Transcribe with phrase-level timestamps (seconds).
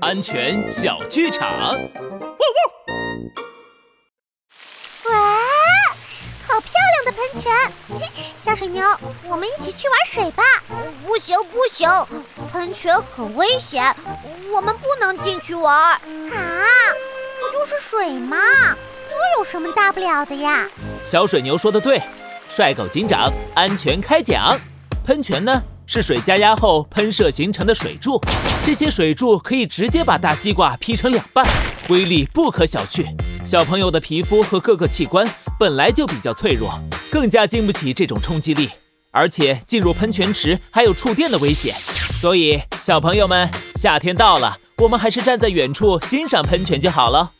[0.00, 1.48] 安全小剧场。
[1.48, 1.76] 哇
[5.10, 5.38] 哇，
[6.46, 7.52] 好漂亮的喷泉！
[8.38, 8.84] 小水牛，
[9.28, 10.42] 我们一起去玩水吧。
[11.06, 11.88] 不行不行，
[12.52, 13.94] 喷泉很危险，
[14.52, 15.74] 我们不能进去玩。
[15.74, 16.00] 啊，
[17.40, 18.36] 不就是水吗？
[19.08, 20.68] 这有什么大不了的呀？
[21.04, 22.00] 小水牛说的对，
[22.48, 24.58] 帅狗警长安全开讲。
[25.04, 25.62] 喷泉呢？
[25.92, 28.20] 是水加压后喷射形成的水柱，
[28.64, 31.44] 这些水柱可以直接把大西瓜劈成两半，
[31.88, 33.12] 威力不可小觑。
[33.44, 35.28] 小朋友的皮肤和各个器官
[35.58, 36.80] 本来就比较脆弱，
[37.10, 38.70] 更加经不起这种冲击力。
[39.10, 41.74] 而且进入喷泉池还有触电的危险，
[42.20, 47.32] 所以小朋友们，夏天到了，我们还是站在远处欣赏喷泉就好了。